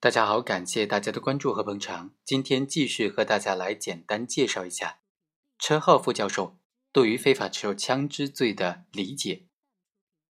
[0.00, 2.14] 大家好，感谢大家的关注和捧场。
[2.24, 5.00] 今天继续和大家来简单介绍一下
[5.58, 6.56] 车浩副教授
[6.92, 9.48] 对于非法持有枪支罪的理解。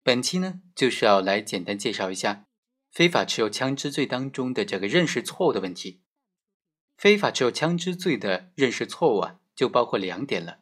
[0.03, 2.45] 本期呢，就是要来简单介绍一下
[2.93, 6.03] 非法持有枪支罪当中的这个认识错误的问题。
[6.99, 10.59] 非法持有枪支罪的认识错误啊，就包括两点了，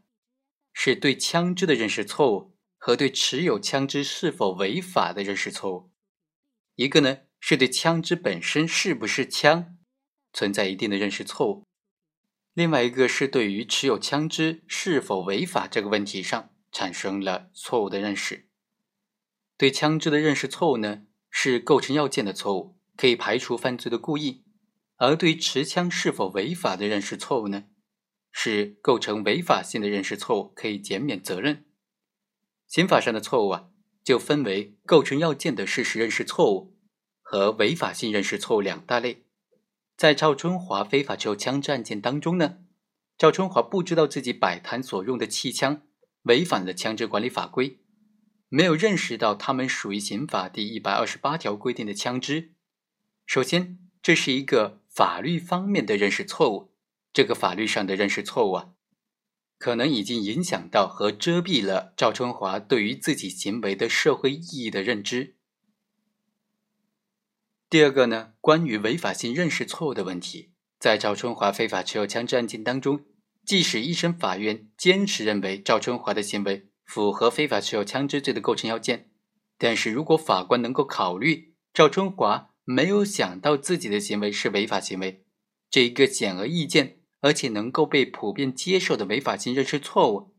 [0.72, 5.90] 是对枪支的认识错误和对持有枪支是否违法的认识错误。
[6.76, 7.18] 一个呢。
[7.44, 9.76] 是对枪支本身是不是枪
[10.32, 11.64] 存在一定的认识错误，
[12.54, 18.48] 另外一个是对于持有枪支是否违法这个问题上产生了错误的认识。
[19.58, 24.44] 对枪支的认识错误呢，是构成要件的错误，可以排除犯罪的故意；
[24.96, 27.64] 而对持枪是否违法的认识错误呢，
[28.30, 31.66] 是构成违法性的认识错误，可以减免责任。
[32.68, 33.68] 刑法上的错误啊，
[34.04, 36.78] 就分为构成要件的事实认识错误。
[37.32, 39.22] 和违法性认识错误两大类，
[39.96, 42.58] 在赵春华非法持有枪支案件当中呢，
[43.16, 45.80] 赵春华不知道自己摆摊所用的气枪
[46.24, 47.78] 违反了枪支管理法规，
[48.50, 52.52] 没有认识到他们属于刑法第一百二十八条规定的枪支。
[53.24, 56.74] 首先，这是一个法律方面的认识错误，
[57.14, 58.72] 这个法律上的认识错误啊，
[59.56, 65.36] 可能已经影响到和遮蔽了赵春华对于自己行为的社会意义的认知。
[67.72, 73.06] 第二个呢，关于违法性认识错误的问题，在赵春华非法持有枪支案件当中，
[73.46, 79.08] 即使一审法院坚持认为赵春华的行为符合非法持有枪支罪的构成要件，
[79.56, 85.24] 但是如果法官能够考虑赵春华没有想到自己的行为是违法行为，
[85.70, 90.34] 这一个显而易见而且能够被普遍接受的违法性认识错误，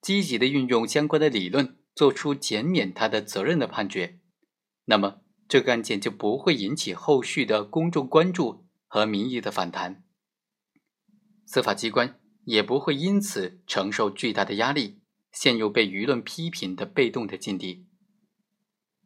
[0.00, 4.20] 积极的运用相关的理论做出减免他的责任的判决，
[4.84, 5.22] 那么。
[5.48, 10.04] 这个案件就不会引起后续的公众关注和民意的反弹，
[11.46, 15.00] 司法机关也不会因此承受巨大的压力，
[15.32, 17.86] 陷入被舆论批评的被动的境地。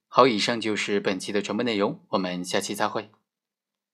[0.09, 3.11] 好，以上就是本期的全部内容，我们下期再会。